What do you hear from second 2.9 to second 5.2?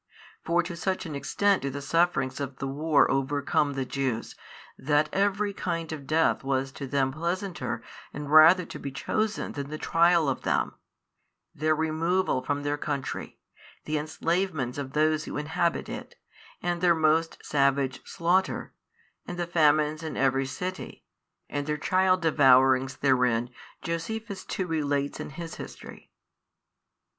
overcome the Jews, that